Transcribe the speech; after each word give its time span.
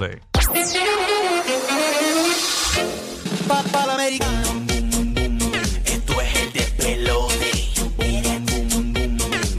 Sí. 0.00 0.06
Papá 3.48 3.94
americano. 3.94 4.48
Esto 5.84 6.20
es 6.20 6.40
el 6.40 6.52
despelote. 6.52 7.50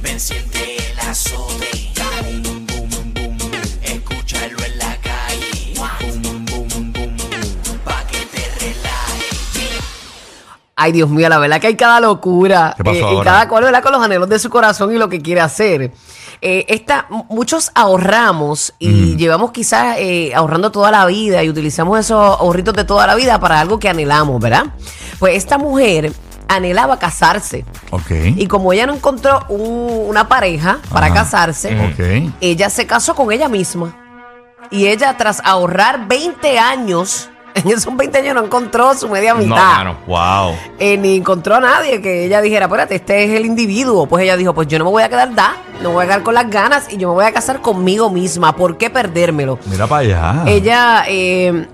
Ven, 0.02 0.18
siente 0.18 0.78
el 0.78 1.00
azote. 1.00 1.92
Escúchalo 3.84 4.58
en 4.64 4.78
la 4.78 4.96
calle. 5.02 5.74
Pa' 7.84 8.08
que 8.08 8.26
te 8.28 8.50
relajes. 8.62 9.84
Ay, 10.78 10.94
Dios 10.94 11.10
mío, 11.10 11.28
la 11.28 11.40
verdad 11.40 11.60
que 11.60 11.68
hay 11.68 11.76
cada 11.76 12.00
locura. 12.00 12.76
¿Qué 12.78 12.84
pasó 12.86 12.96
eh, 12.96 13.02
y 13.02 13.04
ahora? 13.04 13.24
cada 13.32 13.50
cual, 13.50 13.66
¿verdad? 13.66 13.84
Con 13.84 13.92
los 13.92 14.02
anhelos 14.02 14.30
de 14.30 14.40
su 14.40 14.50
corazón 14.50 14.96
y 14.96 14.98
lo 14.98 15.10
que 15.10 15.20
quiere 15.22 15.42
hacer. 15.42 15.92
Eh, 16.42 16.66
esta, 16.70 17.06
muchos 17.30 17.70
ahorramos 17.76 18.74
y 18.80 19.18
llevamos 19.18 19.52
quizás 19.52 19.98
eh, 20.00 20.34
ahorrando 20.34 20.72
toda 20.72 20.90
la 20.90 21.06
vida 21.06 21.44
y 21.44 21.50
utilizamos 21.50 22.00
esos 22.00 22.18
ahorritos 22.40 22.74
de 22.76 22.86
toda 22.86 23.06
la 23.08 23.16
vida 23.16 23.40
para 23.40 23.60
algo 23.60 23.78
que 23.78 23.90
anhelamos, 23.90 24.40
¿verdad? 24.42 24.68
Pues 25.20 25.36
esta 25.36 25.58
mujer 25.58 26.14
anhelaba 26.48 26.98
casarse. 26.98 27.66
Ok. 27.92 28.12
Y 28.38 28.48
como 28.48 28.72
ella 28.72 28.86
no 28.88 28.94
encontró 28.94 29.46
un- 29.50 30.06
una 30.08 30.28
pareja 30.30 30.80
para 30.94 31.08
Ajá. 31.08 31.16
casarse, 31.16 31.78
Ok. 31.92 32.34
ella 32.42 32.70
se 32.70 32.88
casó 32.88 33.16
con 33.16 33.32
ella 33.32 33.50
misma. 33.50 33.96
Y 34.72 34.88
ella, 34.88 35.18
tras 35.18 35.42
ahorrar 35.44 36.08
20 36.08 36.58
años, 36.58 37.30
en 37.64 37.72
esos 37.72 37.96
20 37.96 38.18
años 38.20 38.36
no 38.36 38.46
encontró 38.46 38.94
su 38.94 39.08
media 39.10 39.34
No, 39.34 39.40
mitad. 39.42 39.56
mano. 39.56 39.98
Wow. 40.08 40.56
Eh, 40.80 40.98
ni 40.98 41.16
encontró 41.18 41.56
a 41.56 41.60
nadie 41.60 42.02
que 42.02 42.26
ella 42.26 42.42
dijera, 42.42 42.66
espérate, 42.66 42.96
este 42.96 43.24
es 43.26 43.32
el 43.32 43.46
individuo. 43.46 44.06
Pues 44.08 44.24
ella 44.24 44.38
dijo, 44.38 44.54
pues 44.54 44.68
yo 44.68 44.78
no 44.80 44.86
me 44.86 44.92
voy 44.92 45.04
a 45.04 45.10
quedar 45.10 45.34
da, 45.36 45.56
no 45.82 45.90
me 45.90 45.96
voy 45.96 46.04
a 46.04 46.08
quedar 46.08 46.24
con 46.24 46.34
las 46.34 46.50
ganas 46.50 46.92
y 46.92 46.98
yo 46.98 47.08
me 47.10 47.14
voy 47.16 47.26
a 47.26 47.32
casar 47.32 47.62
conmigo 47.62 48.10
misma. 48.10 48.56
¿Por 48.56 48.78
qué 48.78 48.90
perdérmelo? 48.90 49.60
Mira 49.66 49.88
para 49.88 50.02
allá. 50.02 50.44
Ella, 50.48 51.04
eh, 51.08 51.68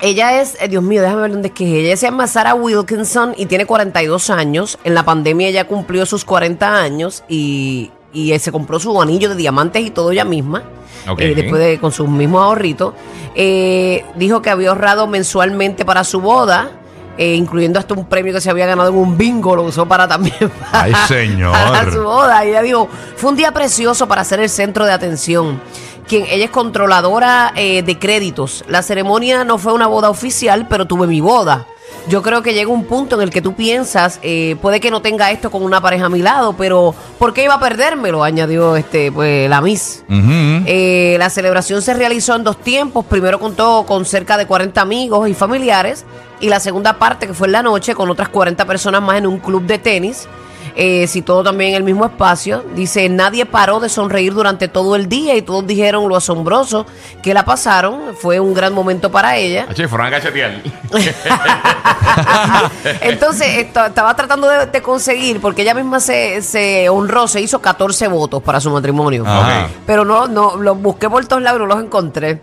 ella 0.00 0.40
es, 0.40 0.56
eh, 0.60 0.68
Dios 0.68 0.82
mío, 0.82 1.00
déjame 1.02 1.22
ver 1.22 1.32
dónde 1.32 1.48
es 1.48 1.54
que 1.54 1.80
es. 1.80 1.86
Ella 1.86 1.96
se 1.96 2.06
llama 2.06 2.26
Sarah 2.26 2.54
Wilkinson 2.54 3.34
y 3.36 3.46
tiene 3.46 3.66
42 3.66 4.30
años. 4.30 4.78
En 4.84 4.94
la 4.94 5.04
pandemia 5.04 5.48
ella 5.48 5.64
cumplió 5.66 6.06
sus 6.06 6.24
40 6.24 6.74
años 6.76 7.22
y, 7.28 7.90
y 8.12 8.32
eh, 8.32 8.38
se 8.38 8.52
compró 8.52 8.78
su 8.78 9.00
anillo 9.00 9.28
de 9.28 9.34
diamantes 9.36 9.84
y 9.84 9.90
todo 9.90 10.10
ella 10.12 10.24
misma. 10.24 10.62
Eh, 11.18 11.34
después 11.34 11.60
de 11.60 11.78
con 11.80 11.90
sus 11.90 12.08
mismos 12.08 12.42
ahorritos. 12.42 12.94
Eh, 13.34 14.04
dijo 14.14 14.40
que 14.40 14.50
había 14.50 14.68
ahorrado 14.68 15.06
mensualmente 15.06 15.84
para 15.84 16.04
su 16.04 16.20
boda. 16.20 16.70
eh, 17.18 17.34
incluyendo 17.34 17.78
hasta 17.78 17.92
un 17.94 18.06
premio 18.06 18.32
que 18.32 18.40
se 18.40 18.48
había 18.48 18.64
ganado 18.66 18.88
en 18.88 18.96
un 18.96 19.18
bingo, 19.18 19.54
lo 19.54 19.64
usó 19.64 19.86
para 19.86 20.08
también 20.08 20.34
para, 20.72 20.84
Ay, 20.84 20.94
señor. 21.08 21.52
para 21.52 21.90
su 21.92 22.02
boda. 22.02 22.44
Y 22.44 22.50
ella 22.50 22.62
dijo, 22.62 22.88
fue 23.16 23.30
un 23.30 23.36
día 23.36 23.52
precioso 23.52 24.08
para 24.08 24.24
ser 24.24 24.40
el 24.40 24.48
centro 24.48 24.86
de 24.86 24.92
atención. 24.92 25.60
Quien, 26.08 26.24
ella 26.30 26.46
es 26.46 26.50
controladora 26.50 27.52
eh, 27.54 27.82
de 27.82 27.98
créditos. 27.98 28.64
La 28.68 28.82
ceremonia 28.82 29.44
no 29.44 29.58
fue 29.58 29.72
una 29.72 29.86
boda 29.88 30.08
oficial, 30.10 30.66
pero 30.68 30.86
tuve 30.86 31.06
mi 31.06 31.20
boda. 31.20 31.66
Yo 32.08 32.22
creo 32.22 32.42
que 32.42 32.52
llega 32.52 32.70
un 32.70 32.84
punto 32.84 33.16
en 33.16 33.22
el 33.22 33.30
que 33.30 33.40
tú 33.40 33.54
piensas, 33.54 34.18
eh, 34.22 34.56
puede 34.60 34.80
que 34.80 34.90
no 34.90 35.02
tenga 35.02 35.30
esto 35.30 35.50
con 35.50 35.62
una 35.62 35.80
pareja 35.80 36.06
a 36.06 36.08
mi 36.08 36.20
lado, 36.20 36.54
pero 36.56 36.94
¿por 37.18 37.32
qué 37.32 37.44
iba 37.44 37.54
a 37.54 37.60
perdérmelo? 37.60 38.24
Añadió 38.24 38.76
este, 38.76 39.12
pues, 39.12 39.48
la 39.48 39.60
Miss. 39.60 40.04
Eh, 40.08 41.16
la 41.18 41.30
celebración 41.30 41.80
se 41.80 41.94
realizó 41.94 42.34
en 42.34 42.44
dos 42.44 42.58
tiempos. 42.58 43.04
Primero 43.04 43.38
contó 43.38 43.84
con 43.86 44.04
cerca 44.04 44.36
de 44.36 44.46
40 44.46 44.80
amigos 44.80 45.28
y 45.28 45.34
familiares. 45.34 46.04
Y 46.40 46.48
la 46.48 46.58
segunda 46.58 46.98
parte, 46.98 47.28
que 47.28 47.34
fue 47.34 47.46
en 47.46 47.52
la 47.52 47.62
noche, 47.62 47.94
con 47.94 48.10
otras 48.10 48.28
40 48.28 48.64
personas 48.66 49.00
más 49.00 49.18
en 49.18 49.26
un 49.28 49.38
club 49.38 49.64
de 49.64 49.78
tenis. 49.78 50.26
Eh, 50.74 51.06
citó 51.06 51.42
también 51.42 51.70
en 51.70 51.76
el 51.76 51.82
mismo 51.82 52.06
espacio. 52.06 52.64
Dice, 52.74 53.08
nadie 53.08 53.44
paró 53.46 53.80
de 53.80 53.88
sonreír 53.88 54.32
durante 54.32 54.68
todo 54.68 54.96
el 54.96 55.08
día 55.08 55.34
y 55.36 55.42
todos 55.42 55.66
dijeron 55.66 56.08
lo 56.08 56.16
asombroso 56.16 56.86
que 57.22 57.34
la 57.34 57.44
pasaron. 57.44 58.14
Fue 58.16 58.40
un 58.40 58.54
gran 58.54 58.72
momento 58.72 59.10
para 59.10 59.36
ella. 59.36 59.66
Che, 59.74 59.88
fueron 59.88 60.06
a 60.06 60.10
cachetear. 60.10 60.62
Entonces, 63.00 63.48
esto- 63.58 63.84
estaba 63.86 64.14
tratando 64.16 64.48
de, 64.48 64.66
de 64.66 64.82
conseguir, 64.82 65.40
porque 65.40 65.62
ella 65.62 65.74
misma 65.74 66.00
se, 66.00 66.42
se 66.42 66.88
honró, 66.88 67.28
se 67.28 67.40
hizo 67.40 67.60
14 67.60 68.08
votos 68.08 68.42
para 68.42 68.60
su 68.60 68.70
matrimonio. 68.70 69.24
Ajá. 69.26 69.68
Pero 69.86 70.04
no, 70.04 70.26
no, 70.28 70.56
los 70.56 70.80
busqué 70.80 71.08
por 71.08 71.24
todos 71.26 71.42
lados 71.42 71.60
y 71.60 71.62
no 71.62 71.66
los 71.74 71.84
encontré. 71.84 72.40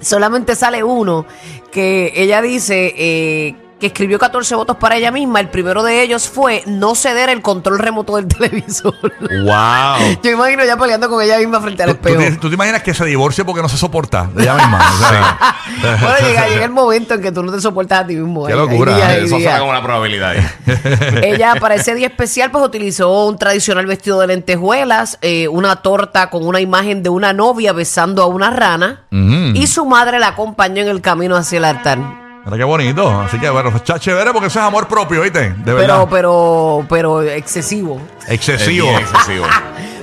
Solamente 0.00 0.54
sale 0.54 0.84
uno 0.84 1.26
que 1.72 2.12
ella 2.14 2.40
dice 2.40 2.94
eh, 2.96 3.56
que 3.78 3.86
escribió 3.86 4.18
14 4.18 4.54
votos 4.56 4.76
para 4.76 4.96
ella 4.96 5.10
misma. 5.12 5.38
El 5.40 5.48
primero 5.50 5.82
de 5.84 6.02
ellos 6.02 6.28
fue 6.28 6.62
no 6.66 6.94
ceder 6.94 7.28
el 7.28 7.42
control 7.42 7.78
remoto 7.78 8.16
del 8.16 8.26
televisor. 8.28 8.94
Wow. 9.20 10.18
Yo 10.22 10.30
imagino 10.32 10.64
ya 10.64 10.76
peleando 10.76 11.08
con 11.08 11.22
ella 11.22 11.38
misma 11.38 11.60
frente 11.60 11.82
al 11.84 11.90
¿Tú, 11.90 11.96
tú 12.02 12.08
espejo. 12.08 12.22
te, 12.34 12.36
tú 12.40 12.48
te 12.48 12.54
imaginas 12.54 12.82
que 12.82 12.92
se 12.94 13.04
divorcie 13.04 13.44
porque 13.44 13.62
no 13.62 13.68
se 13.68 13.76
soporta 13.76 14.28
de 14.34 14.42
ella 14.42 14.54
misma? 14.54 14.78
O 14.94 15.08
sea, 15.08 15.38
Bueno, 16.00 16.16
llega, 16.28 16.48
llega 16.48 16.64
el 16.64 16.70
momento 16.72 17.14
en 17.14 17.22
que 17.22 17.30
tú 17.30 17.42
no 17.42 17.52
te 17.52 17.60
soportas 17.60 18.00
a 18.00 18.06
ti 18.06 18.16
mismo. 18.16 18.46
Qué 18.46 18.52
Hay- 18.52 18.58
hay 18.58 18.66
locura. 18.68 18.96
días 18.96 19.12
y 19.12 19.24
Eso 19.26 19.36
días. 19.36 19.42
suena 19.42 19.58
como 19.60 19.70
una 19.70 19.82
probabilidad. 19.82 20.34
Ella 21.22 21.54
para 21.60 21.76
ese 21.76 21.94
día 21.94 22.08
especial 22.08 22.50
pues 22.50 22.64
utilizó 22.64 23.26
un 23.26 23.38
tradicional 23.38 23.86
vestido 23.86 24.18
de 24.20 24.26
lentejuelas, 24.26 25.18
eh, 25.22 25.48
una 25.48 25.76
torta 25.76 26.30
con 26.30 26.46
una 26.46 26.60
imagen 26.60 27.02
de 27.02 27.10
una 27.10 27.32
novia 27.32 27.72
besando 27.72 28.22
a 28.22 28.26
una 28.26 28.50
rana 28.50 29.02
Ujú. 29.12 29.52
y 29.54 29.66
su 29.66 29.84
madre 29.86 30.18
la 30.18 30.28
acompañó 30.28 30.82
en 30.82 30.88
el 30.88 31.00
camino 31.00 31.36
hacia 31.36 31.58
el 31.58 31.64
altar. 31.64 31.98
Mira 32.48 32.56
qué 32.56 32.64
bonito. 32.64 33.20
Así 33.20 33.38
que, 33.38 33.50
bueno, 33.50 33.68
está 33.76 33.98
chévere 33.98 34.32
porque 34.32 34.46
eso 34.46 34.58
es 34.58 34.64
amor 34.64 34.88
propio, 34.88 35.20
¿viste? 35.20 35.50
De 35.50 35.54
Pero, 35.64 35.76
verdad. 35.76 36.06
pero, 36.10 36.86
pero 36.88 37.22
excesivo. 37.22 38.00
Excesivo. 38.26 38.86
Es 38.88 38.92
bien 38.96 39.00
excesivo. 39.02 39.46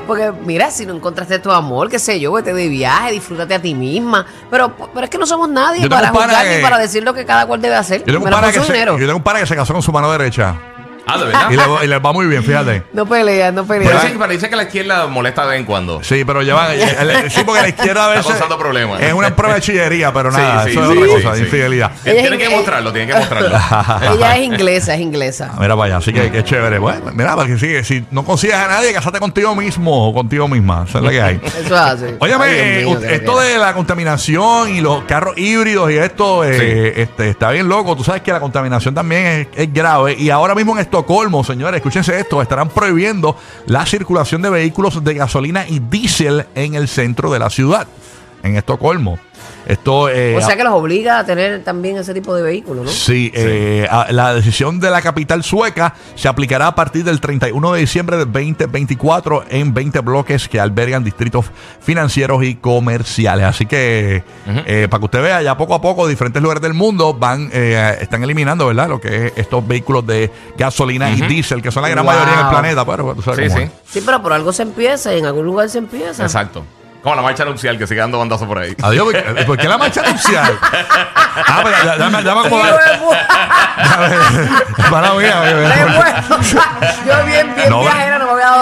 Porque 0.06 0.32
mira, 0.46 0.70
si 0.70 0.86
no 0.86 0.94
encontraste 0.94 1.40
tu 1.40 1.52
amor, 1.52 1.90
qué 1.90 1.98
sé 1.98 2.20
yo, 2.20 2.32
vete 2.34 2.54
de 2.54 2.68
viaje, 2.68 3.12
disfrútate 3.14 3.56
a 3.56 3.60
ti 3.60 3.74
misma. 3.74 4.24
Pero, 4.52 4.72
pero 4.94 5.06
es 5.06 5.10
que 5.10 5.18
no 5.18 5.26
somos 5.26 5.50
nadie 5.50 5.82
Yo 5.82 5.90
tengo 5.90 5.96
para 6.00 6.12
un 6.12 6.14
pana 6.14 6.26
juzgar 6.28 6.46
que- 6.48 6.58
ni 6.58 6.62
para 6.62 6.78
decir 6.78 7.04
lo 7.04 7.12
que 7.16 7.26
cada 7.26 7.48
cual 7.48 7.60
debe 7.60 7.74
hacer. 7.74 8.02
Yo 8.02 8.06
tengo, 8.06 8.20
un 8.20 8.24
Menos 8.26 8.38
pana 8.40 8.48
con 8.48 8.54
que 8.54 8.60
su 8.60 8.66
se, 8.68 8.74
dinero. 8.74 9.00
yo 9.00 9.06
tengo 9.08 9.18
un 9.18 9.24
pana 9.24 9.40
que 9.40 9.48
se 9.48 9.56
casó 9.56 9.74
con 9.74 9.82
su 9.82 9.92
mano 9.92 10.12
derecha. 10.12 10.54
Ah, 11.08 11.18
de 11.18 11.26
verdad. 11.26 11.52
Y 11.52 11.56
le, 11.56 11.66
va- 11.68 11.86
y 11.86 11.88
le 11.88 12.00
va 12.00 12.14
muy 12.14 12.26
bien, 12.26 12.44
fíjate. 12.44 12.84
No 12.94 13.06
peleas, 13.06 13.54
no 13.54 13.66
Pero 13.66 13.84
peleas. 13.84 14.04
dice, 14.04 14.16
pero 14.18 14.32
dice 14.32 14.50
que 14.50 14.56
la 14.56 14.64
izquierda 14.64 15.08
molesta 15.08 15.44
de 15.44 15.50
vez 15.52 15.60
en 15.60 15.66
cuando. 15.66 16.04
Sí, 16.04 16.24
pero 16.26 16.42
llevan. 16.42 16.72
el- 16.72 17.10
el- 17.10 17.32
Sí, 17.32 17.42
porque 17.46 17.62
la 17.62 17.70
izquierda 17.70 18.06
a 18.06 18.10
veces. 18.10 18.26
causando 18.26 18.58
problemas. 18.58 19.02
Es 19.02 19.14
una 19.14 19.36
prueba 19.36 19.56
de 19.56 19.62
chillería, 19.62 20.12
pero 20.14 20.32
Sí, 20.32 20.38
nada, 20.38 20.64
sí, 20.66 20.72
eso 20.72 20.84
es 20.84 20.90
otra 20.90 21.04
sí, 21.06 21.12
cosa, 21.14 21.32
de 21.32 21.38
sí. 21.38 21.44
infidelidad. 21.44 21.92
Ella 22.06 22.14
es 22.16 22.22
Tienen 22.22 22.40
que 22.40 22.50
mostrarlo, 22.50 22.92
tienen 22.94 23.10
que 23.10 23.16
mostrarlo. 23.20 23.56
Ella 24.16 24.38
es 24.38 24.44
inglesa, 24.46 24.94
es 24.96 25.02
inglesa. 25.02 25.52
Mira 25.60 25.76
para 25.76 25.86
allá, 25.86 25.98
así 25.98 26.12
que, 26.14 26.32
que 26.32 26.44
chévere. 26.44 26.80
Bueno, 26.80 27.12
mira, 27.14 27.36
para 27.36 27.48
que 27.48 27.58
sigue. 27.58 27.84
Si 27.84 28.06
no 28.12 28.24
consigues 28.26 28.56
a 28.56 28.68
nadie, 28.68 28.94
casate 28.94 29.20
contigo 29.20 29.56
mismo 29.56 30.10
o 30.10 30.14
contigo 30.14 30.48
misma. 30.48 30.86
Esa 30.88 31.00
es 31.00 31.04
la 31.04 31.10
que 31.12 31.22
hay. 31.22 31.36
Eso 31.46 31.60
es 31.60 31.72
así. 31.72 32.06
Óyeme, 32.20 32.46
Ay, 32.46 32.56
Dios 32.56 32.66
eh, 32.68 32.86
mío, 32.86 33.00
qué 33.02 33.16
esto 33.16 33.40
de 33.40 33.58
la 33.58 33.74
contaminación 33.74 34.70
y 34.76 34.82
los 34.82 35.04
carros 35.04 35.38
híbridos 35.38 35.92
y 35.92 35.98
esto 35.98 36.44
eh, 36.44 36.94
este, 37.02 37.30
está 37.30 37.52
bien 37.52 37.68
loco. 37.68 37.96
Tú 37.96 38.04
sabes 38.04 38.22
que 38.22 38.32
la 38.32 38.40
contaminación 38.40 38.94
también 38.96 39.26
es, 39.26 39.48
es 39.56 39.74
grave. 39.74 40.16
Y 40.18 40.30
ahora 40.30 40.56
mismo 40.56 40.74
en 40.74 40.80
Estocolmo, 40.96 41.44
señores, 41.44 41.80
escúchense 41.80 42.18
esto, 42.18 42.42
estarán 42.42 42.70
prohibiendo 42.70 43.36
la 43.66 43.86
circulación 43.86 44.42
de 44.42 44.50
vehículos 44.50 45.04
de 45.04 45.14
gasolina 45.14 45.68
y 45.68 45.80
diésel 45.80 46.46
en 46.56 46.74
el 46.74 46.88
centro 46.88 47.30
de 47.30 47.38
la 47.38 47.50
ciudad. 47.50 47.86
En 48.44 48.56
Estocolmo. 48.56 49.20
Esto, 49.66 50.10
eh, 50.10 50.36
O 50.38 50.42
sea 50.42 50.56
que 50.56 50.64
los 50.64 50.74
obliga 50.74 51.20
a 51.20 51.26
tener 51.26 51.64
también 51.64 51.98
ese 51.98 52.14
tipo 52.14 52.36
de 52.36 52.44
vehículos, 52.44 52.86
¿no? 52.86 52.92
Sí, 52.92 53.32
eh, 53.34 53.88
a- 53.90 54.12
la 54.12 54.34
decisión 54.34 54.80
de 54.80 54.92
la 54.92 55.02
capital 55.02 55.44
sueca 55.44 55.96
se 56.16 56.28
aplicará 56.28 56.68
a 56.68 56.76
partir 56.76 57.04
del 57.04 57.20
31 57.20 57.74
de 57.74 57.80
diciembre 57.80 58.18
del 58.18 58.32
2024 58.32 59.46
en 59.50 59.74
20 59.74 60.00
bloques 60.02 60.48
que 60.48 60.60
albergan 60.60 61.04
distritos 61.04 61.46
financieros 61.82 62.44
y 62.44 62.56
comerciales. 62.56 63.46
Así 63.46 63.66
que, 63.66 64.24
eh, 64.66 64.88
para 64.90 65.00
que 65.00 65.06
usted 65.06 65.22
vea, 65.24 65.42
ya 65.42 65.58
poco 65.58 65.74
a 65.76 65.82
poco 65.82 66.08
diferentes 66.08 66.42
lugares 66.42 66.62
del 66.62 66.74
mundo 66.74 67.14
van 67.14 67.50
eh, 67.52 67.98
están 68.02 68.24
eliminando, 68.24 68.68
¿verdad? 68.68 68.88
Lo 68.90 69.02
que 69.02 69.28
es 69.28 69.34
estos 69.36 69.68
vehículos 69.68 70.06
de 70.06 70.32
gasolina 70.58 71.10
y 71.12 71.22
diésel, 71.22 71.62
que 71.62 71.72
son 71.72 71.84
la 71.84 71.90
gran 71.90 72.06
Wow. 72.06 72.14
mayoría 72.14 72.34
en 72.34 72.40
el 72.42 72.50
planeta. 72.50 72.86
Pero 72.86 73.16
tú 73.16 73.22
sabes 73.22 73.40
Sí, 73.40 73.48
cómo 73.48 73.58
sí. 73.58 73.64
es. 73.64 73.92
Sí, 73.92 74.04
pero 74.06 74.22
por 74.22 74.34
algo 74.34 74.54
se 74.54 74.62
empieza 74.64 75.14
y 75.14 75.20
en 75.20 75.26
algún 75.26 75.46
lugar 75.46 75.70
se 75.70 75.80
empieza. 75.80 76.24
Exacto. 76.24 76.64
Como 77.06 77.16
la 77.18 77.22
marcha 77.22 77.46
nupcial 77.46 77.78
que 77.78 77.86
sigue 77.86 78.00
dando 78.00 78.18
bandazos 78.18 78.48
por 78.48 78.58
ahí. 78.58 78.76
Adiós, 78.82 79.04
¿por 79.06 79.14
qué- 79.14 79.44
¿por 79.46 79.58
qué 79.60 79.68
la 79.68 79.78
marcha 79.78 80.02
nupcial? 80.02 80.58
ah, 80.64 81.62
pero 81.64 81.76
ya- 81.86 81.98
dame, 81.98 82.24
dame 82.24 82.42
Sí, 82.42 82.48
acomodar. 82.48 83.00
Mala 84.90 85.14
mía. 85.14 85.36
Yo 87.06 87.26
bien, 87.28 87.54
bien 87.56 87.70
No, 87.70 87.82
viajera 87.82 88.15
me 88.15 88.15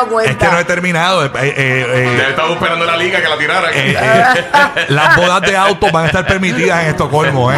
dado 0.04 0.14
cuenta. 0.14 0.32
Es 0.32 0.38
que 0.38 0.46
no 0.48 0.60
he 0.60 0.66
terminado. 0.66 1.26
eh, 1.26 1.32
eh, 1.36 1.54
eh, 1.58 2.26
estar 2.30 2.50
esperando 2.52 2.86
la 2.86 2.98
liga 2.98 3.22
que 3.22 3.28
la 3.28 3.38
tirara. 3.38 3.70
Eh, 3.72 3.98
eh, 4.00 4.86
las 4.90 5.16
bodas 5.16 5.42
de 5.42 5.56
autos 5.58 5.92
van 5.92 6.04
a 6.06 6.08
estar 6.08 6.26
permitidas 6.26 6.84
en 6.84 6.90
Estocolmo. 6.90 7.52
¿eh? 7.52 7.56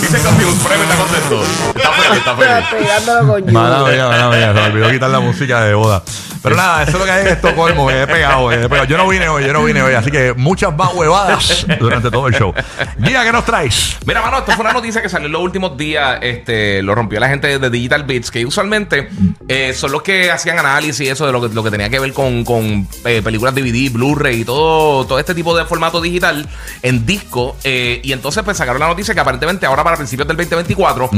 Dice 0.00 0.20
que 0.20 0.28
Optimus 0.28 0.54
Prime 0.56 0.82
está 0.82 0.96
contento. 0.96 1.42
Está 1.74 1.92
feliz, 1.92 2.18
está 2.18 2.36
feliz. 2.36 2.66
Pegándolo 2.70 3.32
con 3.32 3.52
Mala 3.52 3.90
mía, 3.90 4.06
mala 4.08 4.28
mía, 4.28 4.46
se 4.48 4.60
me 4.60 4.66
olvidó 4.66 4.90
quitar 4.90 5.10
la 5.10 5.20
música 5.20 5.60
de 5.62 5.74
boda. 5.74 6.02
Pero 6.42 6.56
nada, 6.56 6.82
eso 6.82 6.92
es 6.92 6.98
lo 6.98 7.04
que 7.06 7.10
hay 7.10 7.22
en 7.22 7.28
Estocolmo, 7.28 7.88
que 7.88 8.02
he 8.02 8.06
pegado, 8.06 8.52
he 8.52 8.68
pegado. 8.68 8.84
Yo 8.84 8.98
no 8.98 9.08
vine 9.08 9.26
hoy, 9.30 9.46
yo 9.46 9.54
no 9.54 9.64
vine 9.64 9.80
hoy, 9.80 9.94
así 9.94 10.10
que 10.10 10.34
muchas 10.34 10.76
más 10.76 10.92
huevadas 10.92 11.64
durante 11.80 12.10
todo 12.10 12.26
el 12.28 12.34
show. 12.34 12.52
Guía, 12.98 13.24
¿qué 13.24 13.32
nos 13.32 13.46
traes? 13.46 13.96
Mira, 14.04 14.20
mano, 14.20 14.40
esto 14.40 14.52
fue 14.52 14.62
una 14.62 14.74
noticia 14.74 15.00
que 15.00 15.08
salió 15.08 15.24
en 15.26 15.32
los 15.32 15.40
últimos 15.40 15.74
días. 15.78 16.18
Este, 16.20 16.82
lo 16.82 16.94
rompió 16.94 17.18
la 17.18 17.28
gente 17.30 17.58
de 17.58 17.70
Digital 17.70 18.04
Beats, 18.04 18.30
que 18.30 18.44
usualmente 18.44 19.08
eh, 19.48 19.72
son 19.72 19.92
los 19.92 20.02
que 20.02 20.30
hacían 20.30 20.58
análisis 20.58 21.00
y 21.06 21.08
eso 21.08 21.24
de 21.24 21.32
lo 21.32 21.40
que, 21.48 21.54
lo 21.54 21.62
que 21.62 21.70
tenía 21.70 21.88
que 21.88 21.98
ver 21.98 22.12
con, 22.12 22.44
con, 22.44 22.86
eh, 23.04 23.20
películas 23.22 23.54
DVD, 23.54 23.90
Blu-ray 23.92 24.40
y 24.40 24.44
todo, 24.44 25.04
todo 25.06 25.18
este 25.18 25.34
tipo 25.34 25.56
de 25.56 25.64
formato 25.64 26.00
digital 26.00 26.48
en 26.82 27.04
disco. 27.06 27.56
eh, 27.64 28.00
y 28.02 28.12
entonces, 28.12 28.42
pues 28.42 28.56
sacaron 28.56 28.80
la 28.80 28.88
noticia 28.88 29.14
que 29.14 29.20
aparentemente 29.20 29.66
ahora 29.66 29.84
para 29.84 29.96
principios 29.96 30.26
del 30.28 30.36
2024, 30.36 31.10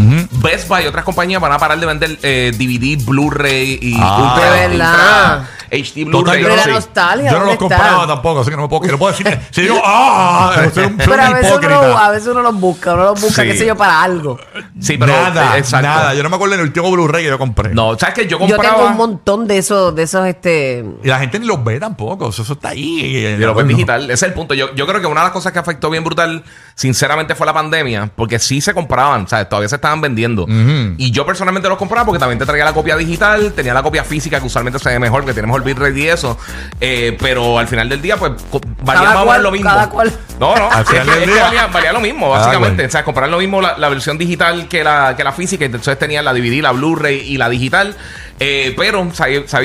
Best 0.43 0.69
Buy 0.69 0.85
y 0.85 0.87
otras 0.87 1.05
compañías 1.05 1.41
van 1.41 1.53
a 1.53 1.59
parar 1.59 1.79
de 1.79 1.87
vender 1.87 2.19
eh, 2.23 2.53
DVD, 2.57 3.05
Blu-ray 3.05 3.79
y 3.83 3.97
Ah. 3.99 4.35
Ultra, 4.35 4.53
De 4.53 4.69
verdad. 4.69 5.39
Ultra 5.39 5.51
HD 5.71 6.05
Blu-ray. 6.05 6.43
yo 6.43 6.49
no 6.49 6.57
la 6.57 6.63
sé. 6.63 6.71
nostalgia, 6.71 7.31
Yo 7.33 7.39
no 7.39 7.45
los 7.47 7.57
compraba 7.57 8.07
tampoco, 8.07 8.41
así 8.41 8.51
que 8.51 8.57
no 8.57 8.63
me 8.63 8.69
puedo, 8.69 8.91
no 8.91 8.99
puedo 8.99 9.13
decir. 9.13 9.27
Si 9.51 9.63
digo, 9.63 9.81
¡ah! 9.85 10.53
Soy 10.75 10.85
un, 10.85 10.91
soy 10.91 10.97
Pero 10.97 11.13
un 11.15 11.21
a 11.21 11.31
veces, 11.33 11.53
uno, 11.63 11.99
a 11.99 12.11
veces 12.11 12.29
uno 12.29 12.43
los 12.43 12.55
busca, 12.61 12.95
uno 12.95 13.05
los 13.05 13.21
busca, 13.21 13.43
Sí. 13.43 13.49
qué 13.49 13.57
sé 13.59 13.67
yo, 13.67 13.77
para 13.77 14.03
algo. 14.03 14.39
Sí, 14.81 14.97
pero 14.99 15.13
nada, 15.13 15.57
eh, 15.57 15.61
exacto. 15.61 15.87
nada. 15.87 16.15
Yo 16.15 16.23
no 16.23 16.29
me 16.31 16.37
acuerdo 16.37 16.57
del 16.57 16.67
último 16.67 16.91
Blu-ray 16.91 17.25
que 17.25 17.31
yo 17.31 17.39
compré. 17.39 17.75
No, 17.75 17.99
¿sabes 17.99 18.15
que 18.15 18.23
Yo 18.27 18.39
Yo 18.39 18.39
compraba... 18.57 18.77
tengo 18.77 18.89
un 18.91 18.97
montón 18.97 19.47
de 19.47 19.59
esos, 19.59 19.95
de 19.95 20.03
esos, 20.03 20.27
este. 20.27 20.85
Y 21.03 21.09
la 21.09 21.19
gente 21.19 21.39
ni 21.39 21.47
los 21.47 21.63
ve 21.65 21.79
tampoco. 21.81 22.29
Eso, 22.29 22.43
eso 22.43 22.53
está 22.55 22.71
ahí. 22.71 23.17
Y 23.17 23.37
lo 23.39 23.55
ves 23.55 23.67
digital, 23.67 24.05
ese 24.05 24.13
es 24.13 24.23
el 24.25 24.33
punto. 24.35 24.55
Yo, 24.55 24.75
yo 24.75 24.87
creo 24.87 25.01
que 25.01 25.07
una 25.07 25.21
de 25.21 25.27
las 25.27 25.33
cosas 25.33 25.53
que 25.53 25.59
afectó 25.59 25.91
bien 25.91 26.05
brutal, 26.05 26.45
sinceramente, 26.75 27.35
fue 27.35 27.47
la 27.47 27.55
pandemia, 27.55 28.11
porque 28.15 28.39
sí 28.39 28.61
se 28.61 28.75
compraban, 28.75 29.27
¿sabes? 29.29 29.49
Todavía 29.49 29.69
se 29.69 29.77
estaban 29.77 30.01
vendiendo. 30.01 30.47
Y 30.99 31.11
yo 31.11 31.25
personalmente 31.27 31.69
los 31.69 31.79
compraba 31.79 32.05
porque 32.07 32.19
también 32.19 32.39
te 32.39 32.47
traía 32.47 32.65
la 32.65 32.73
copia 32.73 32.97
digital, 32.97 33.53
tenía 33.53 33.73
la 33.75 33.83
copia 33.83 34.05
física 34.05 34.41
que 34.41 34.47
usualmente 34.47 34.79
se 34.79 34.89
ve 34.91 34.99
mejor, 34.99 35.25
que 35.25 35.33
tiene 35.33 35.47
mejor 35.47 35.63
bitrate 35.67 35.99
y 35.99 36.09
eso. 36.09 36.39
Eh, 36.81 37.17
pero 37.21 37.59
al 37.59 37.69
final 37.69 37.89
del 37.89 38.01
día, 38.01 38.17
pues, 38.17 38.33
valía 38.83 39.03
Cada 39.03 39.15
más 39.15 39.23
o 39.23 39.25
cual- 39.27 39.27
menos 39.27 39.43
lo 39.43 39.51
mismo. 39.53 39.71
cada 39.71 39.89
cual. 39.91 40.13
No, 40.41 40.55
no, 40.57 40.71
Al 40.71 40.83
es 40.83 40.89
final 40.89 41.07
que- 41.07 41.15
del 41.21 41.31
día. 41.31 41.43
valía, 41.45 41.67
valía 41.69 41.93
lo 41.93 42.01
mismo, 42.01 42.27
Cada 42.33 42.39
básicamente. 42.47 42.77
cual. 42.77 42.89
O 42.89 42.91
sea, 42.91 43.05
comprar 43.05 43.29
lo 43.29 43.39
mismo 43.39 43.61
la, 43.61 43.77
la 43.79 43.89
versión 43.91 44.17
digital 44.19 44.69
que 44.69 44.83
la, 44.85 45.15
que 45.17 45.25
la 45.25 45.33
física, 45.33 45.65
entonces 45.65 45.99
tenía 45.99 46.23
la 46.23 46.33
DVD, 46.33 46.63
la 46.63 46.73
Blu-ray 46.73 47.21
y 47.21 47.37
la 47.37 47.49
digital. 47.51 47.95
Eh, 48.39 48.75
pero 48.77 49.09
se 49.15 49.23
ha, 49.23 49.49
se 49.49 49.57
ha 49.57 49.63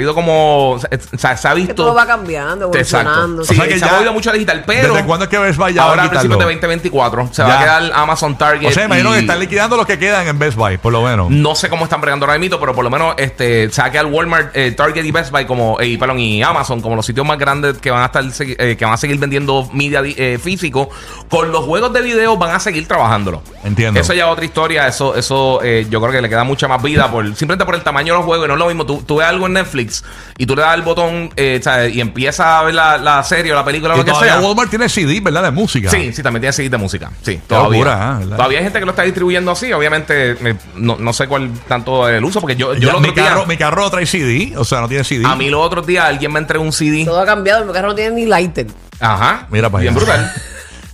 ido- 0.00 0.10
ha 0.10 0.14
como. 0.14 0.80
se 0.80 1.26
ha 1.28 1.36
Que 1.36 1.54
visto. 1.54 1.74
todo 1.74 1.94
va 1.94 2.04
cambiando, 2.04 2.64
evolucionando. 2.64 3.44
Sí, 3.44 3.52
O 3.52 3.56
sea 3.56 3.68
que 3.68 3.78
se 3.78 3.84
ha 3.84 3.88
ya- 3.88 3.94
movido 3.94 4.12
mucho 4.12 4.30
a 4.30 4.32
digital, 4.32 4.64
pero. 4.66 4.92
¿Desde 4.92 5.06
cuándo 5.06 5.24
es 5.26 5.30
que 5.30 5.38
Best 5.38 5.56
Buy 5.56 5.72
ya 5.72 5.84
va 5.84 5.90
ahora 5.90 6.02
a 6.02 6.06
a 6.06 6.10
principios 6.10 6.38
de 6.40 6.44
2024 6.44 7.28
se 7.30 7.42
Ya. 7.42 7.48
va 7.48 7.54
a 7.54 7.62
quedar 7.62 7.92
Amazon 7.94 8.36
Target. 8.36 8.68
O 8.68 8.72
sea, 8.72 8.86
imagino 8.86 9.10
y- 9.10 9.14
que 9.14 9.20
están 9.20 9.38
liquidando 9.38 9.76
los 9.76 9.86
que 9.86 10.00
quedan 10.00 10.26
en 10.26 10.36
Best 10.36 10.56
Buy, 10.56 10.78
por 10.78 10.92
lo 10.92 11.02
menos. 11.02 11.30
no 11.30 11.54
sé 11.54 11.68
cómo 11.68 11.84
están 11.84 12.00
bregando 12.00 12.26
ahora 12.26 12.38
mismo, 12.40 12.58
pero 12.58 12.74
por 12.74 12.82
lo 12.82 12.90
menos 12.90 13.14
este, 13.18 13.70
se 13.70 13.80
va 13.82 13.86
a 13.86 13.92
quedar 13.92 14.06
Walmart, 14.06 14.50
eh, 14.56 14.72
Target 14.72 15.04
y 15.04 15.12
Best 15.12 15.27
Buy 15.30 15.44
como, 15.46 15.78
eh, 15.80 15.96
perdón, 15.98 16.18
y 16.18 16.42
Amazon 16.42 16.80
como 16.80 16.96
los 16.96 17.06
sitios 17.06 17.26
más 17.26 17.38
grandes 17.38 17.78
que 17.78 17.90
van 17.90 18.02
a 18.02 18.06
estar 18.06 18.24
eh, 18.40 18.76
que 18.76 18.84
van 18.84 18.94
a 18.94 18.96
seguir 18.96 19.18
vendiendo 19.18 19.68
media 19.72 20.02
di- 20.02 20.14
eh, 20.16 20.38
físico. 20.42 20.88
Con 21.28 21.52
los 21.52 21.64
juegos 21.64 21.92
de 21.92 22.02
video 22.02 22.36
van 22.36 22.54
a 22.54 22.60
seguir 22.60 22.86
trabajándolo. 22.88 23.42
Entiendo. 23.64 24.00
Eso 24.00 24.14
ya 24.14 24.24
es 24.26 24.30
otra 24.30 24.44
historia. 24.44 24.86
Eso, 24.88 25.14
eso 25.14 25.60
eh, 25.62 25.86
yo 25.90 26.00
creo 26.00 26.12
que 26.12 26.22
le 26.22 26.28
queda 26.28 26.44
mucha 26.44 26.68
más 26.68 26.82
vida 26.82 27.10
por 27.10 27.24
simplemente 27.36 27.64
por 27.64 27.74
el 27.74 27.82
tamaño 27.82 28.14
de 28.14 28.18
los 28.18 28.26
juegos. 28.26 28.46
Y 28.46 28.48
no 28.48 28.54
es 28.54 28.58
lo 28.60 28.66
mismo. 28.66 28.86
Tú, 28.86 29.02
tú 29.06 29.16
ves 29.16 29.26
algo 29.26 29.46
en 29.46 29.52
Netflix 29.54 30.04
y 30.38 30.46
tú 30.46 30.56
le 30.56 30.62
das 30.62 30.74
el 30.74 30.82
botón 30.82 31.30
eh, 31.36 31.60
¿sabes? 31.62 31.94
y 31.94 32.00
empiezas 32.00 32.46
a 32.46 32.62
ver 32.62 32.74
la, 32.74 32.96
la 32.98 33.22
serie 33.24 33.52
o 33.52 33.54
la 33.54 33.64
película 33.64 33.94
o 33.94 33.96
Y 33.96 34.00
lo 34.00 34.04
que 34.04 34.14
sea. 34.14 34.40
Walmart 34.40 34.70
tiene 34.70 34.88
CD, 34.88 35.20
¿verdad? 35.20 35.42
De 35.42 35.50
música. 35.50 35.90
Sí, 35.90 36.12
sí, 36.12 36.22
también 36.22 36.40
tiene 36.40 36.52
CD 36.52 36.68
de 36.70 36.78
música. 36.78 37.10
Sí, 37.22 37.40
todavía. 37.46 37.78
locura. 37.78 38.16
¿verdad? 38.20 38.36
todavía 38.36 38.58
hay 38.58 38.64
gente 38.64 38.78
que 38.78 38.84
lo 38.84 38.90
está 38.92 39.02
distribuyendo 39.02 39.50
así. 39.50 39.72
Obviamente, 39.72 40.30
eh, 40.32 40.54
no, 40.76 40.96
no 40.98 41.12
sé 41.12 41.26
cuál 41.26 41.50
tanto 41.68 42.08
el 42.08 42.24
uso, 42.24 42.40
porque 42.40 42.56
yo, 42.56 42.74
yo 42.74 42.88
Ya, 42.88 42.92
los 42.92 43.02
mi, 43.02 43.12
carro, 43.12 43.46
mi 43.46 43.56
carro 43.56 43.90
trae 43.90 44.06
CD, 44.06 44.54
o 44.56 44.64
sea, 44.64 44.80
no 44.80 44.88
tiene 44.88 45.04
CD. 45.04 45.17
A 45.24 45.36
mí 45.36 45.48
los 45.50 45.60
otros 45.64 45.86
días 45.86 46.04
alguien 46.06 46.32
me 46.32 46.38
entregó 46.38 46.62
un 46.64 46.72
CD. 46.72 47.04
Todo 47.04 47.20
ha 47.20 47.26
cambiado, 47.26 47.64
mi 47.64 47.72
carro 47.72 47.88
no 47.88 47.94
tiene 47.94 48.14
ni 48.16 48.26
lighter. 48.26 48.66
Ajá. 49.00 49.46
Mira 49.50 49.70
para 49.70 49.82
Bien 49.82 49.94
allá. 49.94 50.04
brutal. 50.04 50.32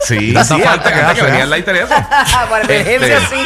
Sí, 0.05 0.35
sí, 0.45 0.61
falta 0.63 0.93
que 0.93 1.01
hace, 1.01 1.21
que 1.21 1.27
venía 1.27 1.43
el 1.45 1.51
lighter 1.51 1.77
eso. 1.77 1.95
Para 2.51 2.65
emergencia, 2.65 3.19
Este- 3.19 3.37
sí. 3.37 3.43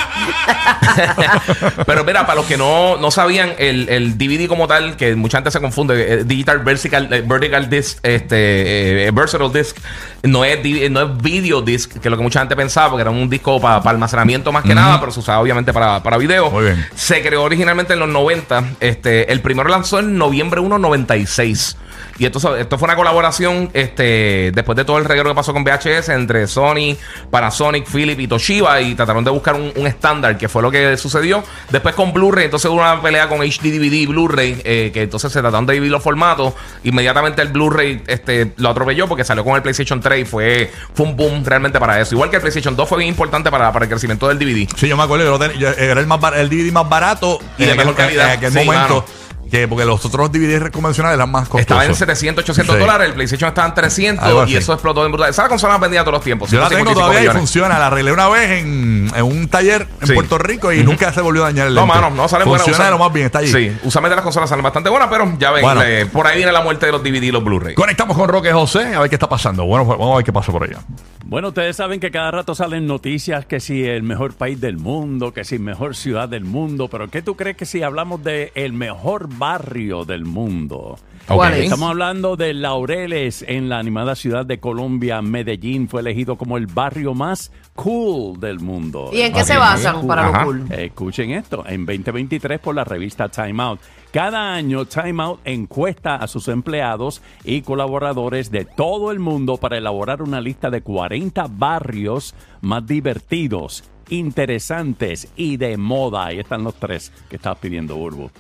Pero 1.87 2.05
mira, 2.05 2.27
para 2.27 2.37
los 2.37 2.47
que 2.47 2.57
no, 2.57 2.97
no 2.97 3.11
sabían, 3.11 3.53
el, 3.59 3.89
el 3.89 4.19
DVD 4.19 4.49
como 4.49 4.67
tal, 4.67 4.97
que 4.97 5.15
mucha 5.15 5.39
gente 5.39 5.51
se 5.51 5.61
confunde, 5.61 6.15
eh, 6.15 6.25
Digital 6.25 6.59
Vertical, 6.61 7.13
eh, 7.13 7.23
vertical 7.25 7.69
Disc, 7.71 7.99
este, 8.03 9.07
eh, 9.07 9.11
Versatile 9.13 9.51
Disc, 9.53 9.77
no 10.23 10.45
es, 10.45 10.59
no 10.91 11.03
es 11.03 11.23
Video 11.23 11.63
Disc, 11.63 11.93
que 11.93 11.99
es 12.09 12.11
lo 12.11 12.17
que 12.17 12.23
mucha 12.23 12.41
gente 12.41 12.57
pensaba, 12.57 12.91
porque 12.91 13.03
era 13.03 13.11
un 13.11 13.29
disco 13.31 13.61
para 13.61 13.77
almacenamiento 13.89 14.53
más 14.53 14.65
que 14.65 14.75
nada, 14.75 14.99
pero 15.01 15.13
se 15.13 15.21
usaba 15.21 15.41
obviamente 15.41 15.73
para, 15.73 16.03
para 16.03 16.17
video. 16.19 16.51
Muy 16.51 16.65
bien. 16.65 16.87
Se 16.95 17.23
creó 17.23 17.43
originalmente 17.45 17.93
en 17.93 18.01
los 18.01 18.09
90. 18.09 18.65
Este, 18.81 19.33
el 19.33 19.41
primero 19.41 19.69
lanzó 19.69 19.99
en 19.99 20.17
noviembre 20.19 20.61
1, 20.61 20.79
96. 20.79 21.77
Y 22.19 22.27
esto, 22.27 22.57
esto 22.57 22.79
fue 22.79 22.87
una 22.87 22.97
colaboración 22.97 23.71
este, 23.75 24.51
después 24.53 24.75
de 24.77 24.85
todo 24.85 24.99
el 24.99 25.05
reguero 25.05 25.29
que 25.31 25.35
pasó 25.37 25.53
con 25.53 25.63
VHS 25.65 26.09
entre 26.09 26.47
Sony, 26.49 26.97
Panasonic, 27.31 27.87
Philips 27.87 28.21
y 28.23 28.27
Toshiba. 28.29 28.81
Y 28.81 28.95
trataron 28.95 29.23
de 29.25 29.31
buscar 29.31 29.55
un, 29.55 29.73
un 29.77 29.87
estándar, 29.87 30.37
que 30.37 30.49
fue 30.49 30.63
lo 30.63 30.71
que 30.71 30.97
sucedió. 30.97 31.45
Después 31.71 31.95
con 31.95 32.13
Blu-ray, 32.13 32.47
entonces 32.47 32.71
hubo 32.71 32.81
una 32.81 33.01
pelea 33.01 33.29
con 33.29 33.41
HD 33.41 33.71
DVD 33.71 33.93
y 33.95 34.07
Blu-ray, 34.07 34.61
eh, 34.65 34.91
que 34.93 35.03
entonces 35.03 35.31
se 35.33 35.41
trataron 35.41 35.65
de 35.67 35.75
dividir 35.75 35.93
los 35.93 36.03
formatos. 36.03 36.55
Inmediatamente 36.85 37.43
el 37.43 37.49
Blu-ray 37.49 38.03
este, 38.07 38.53
lo 38.57 38.71
atropelló 38.71 39.07
porque 39.07 39.25
salió 39.25 39.45
con 39.45 39.55
el 39.55 39.63
PlayStation 39.63 40.01
3 40.01 40.23
y 40.23 40.25
fue, 40.25 40.73
fue 40.95 41.07
un 41.07 41.17
boom 41.17 41.45
realmente 41.45 41.79
para 41.79 42.01
eso. 42.01 42.15
Igual 42.15 42.31
que 42.31 42.37
el 42.37 42.43
PlayStation 42.43 42.75
2 42.75 42.89
fue 42.89 42.99
bien 42.99 43.09
importante 43.11 43.51
para, 43.51 43.73
para 43.73 43.85
el 43.85 43.89
crecimiento 43.91 44.27
del 44.29 44.39
DVD. 44.39 44.69
Sí, 44.77 44.89
yo 44.89 44.97
me 44.97 45.05
acuerdo, 45.05 45.25
yo 45.25 45.31
lo 45.31 45.39
ten- 45.39 45.59
yo- 45.59 45.69
era 45.71 46.01
el, 46.01 46.07
más 46.07 46.21
bar- 46.21 46.37
el 46.37 46.49
DVD 46.49 46.73
más 46.73 46.89
barato 46.89 47.39
Y 47.59 47.65
de 47.65 47.75
mejor 47.75 47.95
calidad. 47.95 48.27
en 48.33 48.39
aquel 48.39 48.53
Sí, 48.53 48.59
momento. 48.59 48.95
mano. 48.95 49.05
Que 49.51 49.67
porque 49.69 49.85
los 49.85 50.05
otros 50.05 50.31
DVDs 50.31 50.71
convencionales 50.71 51.17
eran 51.17 51.31
más 51.31 51.43
costosos. 51.49 51.61
Estaba 51.63 51.85
en 51.87 51.95
700, 51.95 52.43
800 52.45 52.75
Sí. 52.75 52.81
dólares, 52.81 53.09
el 53.09 53.15
PlayStation 53.15 53.49
estaba 53.49 53.69
en 53.69 53.75
300 53.75 54.25
Algo 54.25 54.47
y 54.47 54.57
eso 54.57 54.73
explotó 54.73 55.05
en 55.07 55.13
brutal. 55.13 55.31
Esa 55.31 55.43
la 55.45 55.49
consola 55.49 55.75
más 55.75 55.81
vendida 55.83 56.03
todos 56.03 56.15
los 56.15 56.23
tiempos. 56.25 56.51
Yo 56.51 56.61
la 56.61 56.69
tengo 56.69 56.85
155 56.85 57.01
todavía 57.11 57.31
y 57.31 57.35
funciona. 57.39 57.79
La 57.79 57.87
arreglé 57.87 58.13
una 58.13 58.29
vez 58.29 58.51
en, 58.63 59.11
en 59.15 59.23
un 59.25 59.49
taller 59.49 59.87
en 60.01 60.07
Sí. 60.07 60.15
Puerto 60.15 60.39
Rico 60.39 60.73
y 60.73 60.83
nunca 60.83 61.13
se 61.13 61.21
volvió 61.21 61.43
a 61.45 61.47
dañar 61.47 61.69
el 61.69 61.75
No, 61.75 61.87
mano, 61.87 62.11
no 62.11 62.29
sale 62.29 62.45
buena. 62.45 62.63
Funciona 62.65 62.91
lo 62.91 62.99
más 62.99 63.13
bien, 63.13 63.27
está 63.27 63.39
allí. 63.39 63.53
Sí, 63.53 63.77
usualmente 63.85 64.17
las 64.17 64.23
consolas 64.25 64.49
salen 64.49 64.63
bastante 64.63 64.91
buenas, 64.91 65.09
pero 65.11 65.33
ya 65.39 65.51
ven, 65.51 65.63
Bueno. 65.63 65.81
por 66.13 66.27
ahí 66.27 66.37
viene 66.37 66.53
la 66.53 66.61
muerte 66.63 66.87
de 66.87 66.93
los 66.93 67.03
DVD 67.03 67.23
y 67.25 67.31
los 67.31 67.43
Blu-ray. 67.45 67.75
Conectamos 67.75 68.17
con 68.17 68.29
Roque 68.29 68.53
José 68.53 68.95
a 68.95 69.01
ver 69.01 69.09
qué 69.09 69.17
está 69.17 69.29
pasando. 69.29 69.65
Bueno, 69.65 69.85
pues 69.87 69.99
vamos 69.99 70.15
a 70.15 70.17
ver 70.19 70.25
qué 70.25 70.33
pasa 70.33 70.53
por 70.53 70.65
allá. 70.65 70.79
Bueno, 71.29 71.49
ustedes 71.49 71.77
saben 71.77 72.01
que 72.01 72.11
cada 72.11 72.31
rato 72.31 72.55
salen 72.55 72.87
noticias 72.87 73.45
que 73.45 73.61
si 73.61 73.85
el 73.85 74.03
mejor 74.03 74.33
país 74.33 74.59
del 74.63 74.79
mundo, 74.79 75.35
que 75.35 75.45
si 75.45 75.59
mejor 75.59 75.95
ciudad 75.95 76.27
del 76.27 76.45
mundo, 76.47 76.89
pero 76.89 77.09
¿qué 77.09 77.21
tú 77.21 77.37
crees 77.37 77.55
que 77.55 77.67
si 77.67 77.83
hablamos 77.83 78.25
de 78.25 78.51
el 78.55 78.73
mejor 78.73 79.29
barrio 79.37 80.07
del 80.07 80.25
mundo? 80.25 80.99
¿Cuál 81.27 81.53
Ok. 81.53 81.59
es? 81.59 81.65
Estamos 81.65 81.91
hablando 81.91 82.37
de 82.37 82.55
Laureles 82.55 83.45
en 83.47 83.69
la 83.69 83.79
animada 83.79 84.15
ciudad 84.15 84.47
de 84.47 84.59
Colombia, 84.59 85.21
Medellín, 85.21 85.87
fue 85.87 86.01
elegido 86.01 86.37
como 86.37 86.57
el 86.57 86.67
barrio 86.67 87.13
más 87.13 87.53
cool 87.75 88.41
del 88.41 88.61
mundo. 88.61 89.11
¿Y 89.13 89.21
en 89.21 89.35
qué 89.35 89.45
se 89.45 89.59
basan 89.59 90.07
para 90.07 90.29
Ajá. 90.29 90.39
lo 90.39 90.45
cool? 90.47 90.65
Escuchen 90.73 91.33
esto, 91.33 91.63
en 91.69 91.85
2023 91.85 92.59
por 92.59 92.75
la 92.75 92.85
revista 92.85 93.29
Time 93.29 93.63
Out. 93.63 93.81
Cada 94.13 94.55
año 94.55 94.87
Time 94.87 95.23
Out 95.23 95.41
encuesta 95.45 96.17
a 96.17 96.27
sus 96.29 96.49
empleados 96.49 97.21
y 97.45 97.61
colaboradores 97.61 98.51
de 98.51 98.65
todo 98.65 99.11
el 99.11 99.19
mundo 99.19 99.59
para 99.59 99.77
elaborar 99.77 100.23
una 100.23 100.41
lista 100.41 100.71
de 100.71 100.81
40 100.81 101.47
barrios 101.51 102.35
más 102.63 102.87
divertidos, 102.87 103.85
interesantes 104.09 105.31
y 105.37 105.59
de 105.59 105.77
moda. 105.77 106.25
Ahí 106.25 106.39
están 106.39 106.65
los 106.65 106.75
tres 106.77 107.13
que 107.29 107.37
estabas 107.37 107.59
pidiendo, 107.59 107.97
Urbo. 107.97 108.31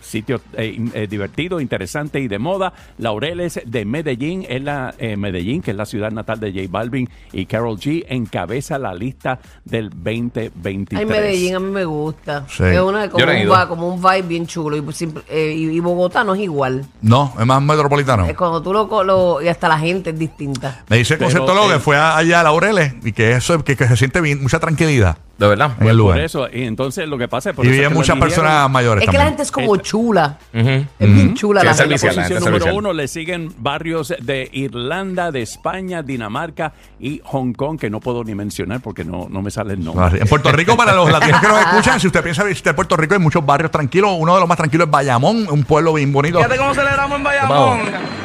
Sitio 0.00 0.40
eh, 0.54 0.78
eh, 0.94 1.06
divertido, 1.08 1.60
interesante 1.60 2.20
y 2.20 2.28
de 2.28 2.38
moda. 2.38 2.72
Laureles 2.98 3.60
de 3.64 3.84
Medellín, 3.84 4.44
es 4.48 4.62
la, 4.62 4.94
eh, 4.98 5.16
Medellín, 5.16 5.62
que 5.62 5.70
es 5.72 5.76
la 5.76 5.86
ciudad 5.86 6.10
natal 6.10 6.40
de 6.40 6.52
J 6.52 6.66
Balvin 6.70 7.08
y 7.32 7.46
Carol 7.46 7.76
G, 7.78 8.04
encabeza 8.08 8.78
la 8.78 8.94
lista 8.94 9.38
del 9.64 9.90
2023. 9.90 10.98
Ay, 11.00 11.06
Medellín 11.06 11.54
a 11.56 11.60
mí 11.60 11.70
me 11.70 11.84
gusta. 11.84 12.46
Sí. 12.48 12.64
Es 12.64 12.80
una, 12.80 13.08
como, 13.10 13.24
un, 13.24 13.50
va- 13.50 13.68
como 13.68 13.88
un 13.88 14.00
vibe 14.00 14.22
bien 14.22 14.46
chulo. 14.46 14.76
Y, 14.76 14.82
pues, 14.82 14.96
simple- 14.96 15.22
eh, 15.28 15.54
y, 15.56 15.70
y 15.70 15.80
Bogotá 15.80 16.24
no 16.24 16.34
es 16.34 16.40
igual. 16.40 16.84
No, 17.02 17.32
es 17.38 17.46
más 17.46 17.62
metropolitano. 17.62 18.26
Es 18.26 18.36
cuando 18.36 18.62
tú 18.62 18.72
lo, 18.72 19.04
lo- 19.04 19.42
Y 19.42 19.48
hasta 19.48 19.68
la 19.68 19.78
gente 19.78 20.10
es 20.10 20.18
distinta. 20.18 20.84
Me 20.88 20.96
dice 20.98 21.14
el 21.14 21.18
Pero, 21.18 21.30
conceptólogo 21.30 21.68
que 21.72 21.78
fue 21.78 21.96
allá 21.96 22.40
a 22.40 22.42
Laureles 22.42 22.94
y 23.04 23.12
que 23.12 23.32
eso 23.32 23.62
que, 23.64 23.76
que 23.76 23.86
se 23.88 23.96
siente 23.96 24.20
bien, 24.20 24.42
mucha 24.42 24.58
tranquilidad 24.58 25.18
De 25.38 25.46
verdad. 25.46 25.72
en 25.78 25.82
el 25.82 25.88
Por 25.88 25.96
lugar. 25.96 26.20
eso, 26.20 26.48
y 26.50 26.62
entonces 26.62 27.06
lo 27.08 27.18
que 27.18 27.28
pasa 27.28 27.50
es 27.50 27.56
por 27.56 27.64
Y 27.66 27.68
eso 27.68 27.72
es 27.74 27.76
viven 27.78 27.88
que 27.90 27.94
lo 27.94 27.98
muchas 28.00 28.16
eligieron. 28.16 28.44
personas 28.46 28.70
mayores 28.70 29.04
Es 29.04 29.10
que 29.10 29.16
la 29.18 29.24
también. 29.24 29.28
gente 29.32 29.42
es 29.42 29.50
como 29.52 29.76
chula. 29.76 30.38
Ujú. 30.54 30.68
Es 30.98 31.14
bien 31.14 31.34
chula 31.34 31.60
Sí, 31.60 31.66
la 31.66 31.72
es 31.72 31.78
gente. 31.78 31.84
En 31.84 31.90
la 31.90 31.96
posición 31.98 32.24
gente 32.24 32.34
número 32.40 32.52
servicial. 32.64 32.74
uno 32.78 32.92
le 32.94 33.08
siguen 33.08 33.54
barrios 33.58 34.14
de 34.18 34.48
Irlanda, 34.52 35.30
de 35.30 35.42
España, 35.42 36.02
Dinamarca 36.02 36.72
y 36.98 37.20
Hong 37.24 37.52
Kong, 37.52 37.78
que 37.78 37.90
no 37.90 38.00
puedo 38.00 38.24
ni 38.24 38.34
mencionar 38.34 38.80
porque 38.80 39.04
no, 39.04 39.26
no 39.30 39.42
me 39.42 39.50
sale 39.50 39.74
el 39.74 39.84
nombre. 39.84 40.20
En 40.20 40.26
Puerto 40.26 40.50
Rico, 40.52 40.74
para 40.76 40.94
los 40.94 41.10
latinos 41.12 41.40
que 41.40 41.48
nos 41.48 41.60
escuchan, 41.60 42.00
si 42.00 42.06
usted 42.06 42.22
piensa 42.22 42.42
visitar 42.42 42.74
Puerto 42.74 42.96
Rico, 42.96 43.12
hay 43.14 43.20
muchos 43.20 43.44
barrios 43.44 43.70
tranquilos. 43.70 44.12
Uno 44.18 44.32
de 44.34 44.40
los 44.40 44.48
más 44.48 44.56
tranquilos 44.56 44.86
es 44.86 44.90
Bayamón, 44.90 45.48
un 45.50 45.64
pueblo 45.64 45.92
bien 45.92 46.12
bonito. 46.14 46.38
Fíjate 46.38 46.56
cómo 46.56 46.72
celebramos 46.74 47.18
en 47.18 47.24
Bayamón. 47.24 47.80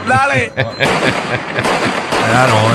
Dale. 0.07 0.51
No, 0.55 0.63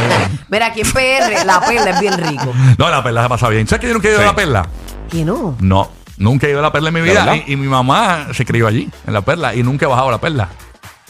eh. 0.00 0.28
Mira, 0.48 0.66
aquí 0.66 0.80
en 0.82 0.90
PR 0.92 1.44
la 1.44 1.60
perla 1.60 1.90
es 1.90 2.00
bien 2.00 2.16
rico. 2.18 2.52
No, 2.78 2.88
la 2.90 3.02
perla 3.02 3.22
se 3.24 3.28
pasa 3.28 3.48
bien. 3.48 3.66
¿Sabes 3.66 3.80
que 3.80 3.88
yo 3.88 3.94
nunca 3.94 4.08
he 4.08 4.10
ido 4.12 4.18
Sí. 4.20 4.24
a 4.24 4.28
la 4.28 4.34
perla? 4.36 4.66
¿Que 5.10 5.24
no? 5.24 5.56
No, 5.60 5.90
nunca 6.18 6.46
he 6.46 6.50
ido 6.50 6.58
a 6.58 6.62
la 6.62 6.72
perla 6.72 6.88
en 6.88 6.94
mi 6.94 7.00
¿De 7.00 7.10
vida. 7.10 7.24
verdad? 7.24 7.42
Y, 7.46 7.52
y 7.52 7.56
mi 7.56 7.66
mamá 7.68 8.28
se 8.32 8.44
crió 8.44 8.66
allí, 8.66 8.88
en 9.06 9.12
la 9.12 9.20
perla, 9.22 9.54
y 9.54 9.62
nunca 9.62 9.86
he 9.86 9.88
bajado 9.88 10.08
a 10.08 10.12
la 10.12 10.18
perla. 10.18 10.48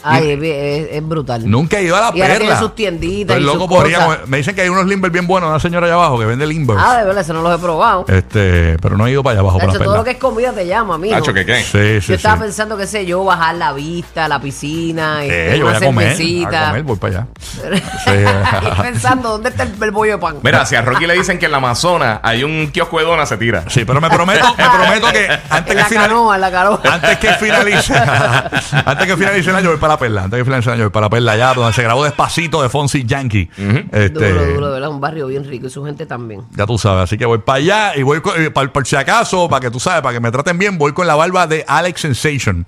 Ay, 0.03 0.31
es, 0.31 0.39
es- 0.43 0.87
es 0.97 1.07
brutal. 1.07 1.49
Nunca 1.49 1.79
he 1.79 1.83
ido 1.83 1.95
a 1.95 1.99
la 1.99 2.05
Y 2.15 2.21
ahora 2.21 2.33
perla. 2.35 2.39
tiene 2.39 2.59
sus 2.59 2.75
tienditas 2.75 3.35
Estoy 3.37 3.41
y 3.43 3.45
loco 3.45 3.67
sus 3.67 3.77
por 3.77 3.89
ir 3.89 3.95
a 3.95 3.99
cosas. 3.99 4.15
comer. 4.17 4.27
Me 4.29 4.37
dicen 4.37 4.55
que 4.55 4.61
hay 4.61 4.69
unos 4.69 4.85
limber 4.85 5.09
bien 5.11 5.25
buenos, 5.27 5.49
una 5.49 5.59
señora 5.59 5.87
allá 5.87 5.95
abajo 5.95 6.19
que 6.19 6.25
vende 6.25 6.45
limber. 6.45 6.77
Ah, 6.79 6.97
de 6.99 7.05
verdad, 7.05 7.23
eso 7.23 7.33
no 7.33 7.41
los 7.41 7.57
he 7.57 7.61
probado. 7.61 8.05
Este, 8.07 8.77
pero 8.79 8.95
no 8.97 9.07
he 9.07 9.11
ido 9.11 9.23
para 9.23 9.33
allá 9.33 9.39
abajo 9.41 9.57
para 9.57 9.67
Nacho, 9.73 9.79
la 9.79 9.85
todo 9.85 9.93
perla. 9.93 9.97
lo 10.01 10.05
que 10.05 10.11
es 10.11 10.17
comida 10.17 10.53
te 10.53 10.67
llama, 10.67 10.95
amigo. 10.95 11.15
Nacho, 11.15 11.33
¿qué 11.33 11.45
qué? 11.45 11.61
Sí, 11.63 12.01
sí, 12.01 12.07
yo 12.09 12.13
estaba 12.15 12.35
sí. 12.37 12.41
pensando, 12.43 12.77
qué 12.77 12.85
sé 12.87 13.05
yo, 13.05 13.23
bajar 13.23 13.55
la 13.55 13.73
vista, 13.73 14.27
la 14.27 14.39
piscina, 14.39 15.23
Eh, 15.25 15.45
este, 15.47 15.57
yo 15.59 15.65
voy 15.65 15.69
una 15.75 15.77
a 15.77 15.81
comer, 15.87 16.07
cervecita. 16.15 16.63
a 16.63 16.67
comer, 16.69 16.83
voy 16.83 16.97
para 16.97 17.13
allá. 17.17 17.27
y 18.77 18.81
pensando, 18.81 19.29
¿dónde 19.29 19.49
está 19.49 19.63
el, 19.63 19.73
el 19.81 19.91
bollo 19.91 20.13
de 20.13 20.17
pan? 20.19 20.37
Mira, 20.43 20.65
si 20.65 20.75
a 20.75 20.81
Rocky 20.81 21.07
le 21.07 21.13
dicen 21.15 21.39
que 21.39 21.45
en 21.45 21.51
la 21.51 21.57
Amazonas 21.57 22.19
hay 22.23 22.43
un 22.43 22.69
kiosco 22.71 22.99
de 22.99 23.05
donas, 23.05 23.27
se 23.29 23.37
tira. 23.37 23.63
Sí, 23.69 23.83
pero 23.85 23.99
me 24.01 24.09
prometo, 24.09 24.45
me 24.57 24.69
prometo 24.69 25.07
que 25.11 25.27
antes 25.49 25.57
en 25.59 25.65
que 25.65 25.73
la 25.75 25.85
finalice, 25.85 25.95
canoa, 25.95 26.35
en 26.35 26.41
la 26.41 26.51
canoa. 26.51 26.81
antes 26.91 27.17
que 27.17 27.33
finalice, 27.33 27.93
antes 28.85 29.07
que 29.07 29.17
finalice 29.17 29.49
el 29.49 29.55
año 29.55 29.69
voy 29.69 29.77
para 29.79 29.86
la 29.89 29.99
perla, 29.99 30.23
antes 30.25 30.47
el 30.47 30.53
año 30.53 30.83
voy 30.83 30.89
para 30.91 31.05
la 31.05 31.09
perla 31.09 31.31
allá 31.33 31.53
donde 31.53 31.73
se 31.73 31.83
grabó 31.83 32.03
despacito 32.03 32.61
de 32.61 32.69
Fonsi 32.69 33.03
Yankee. 33.05 33.49
Este, 33.91 34.09
Duro, 34.09 34.45
duro, 34.53 34.67
de 34.67 34.73
verdad, 34.73 34.89
un 34.89 35.01
barrio 35.01 35.27
bien 35.27 35.43
rico 35.45 35.67
y 35.67 35.69
su 35.69 35.83
gente 35.85 36.05
también. 36.05 36.41
Ya 36.55 36.65
tú 36.65 36.77
sabes, 36.77 37.03
así 37.03 37.17
que 37.17 37.25
voy 37.25 37.39
para 37.39 37.57
allá 37.57 37.95
y 37.97 38.03
voy, 38.03 38.21
con- 38.21 38.41
eh, 38.41 38.49
por, 38.51 38.71
por 38.71 38.85
si 38.85 38.95
acaso, 38.95 39.47
para 39.49 39.61
que 39.61 39.71
tú 39.71 39.79
sabes, 39.79 40.01
para 40.01 40.13
que 40.13 40.19
me 40.19 40.31
traten 40.31 40.57
bien, 40.57 40.77
voy 40.77 40.93
con 40.93 41.07
la 41.07 41.15
barba 41.15 41.47
de 41.47 41.63
Alex 41.67 42.01
Sensation. 42.01 42.65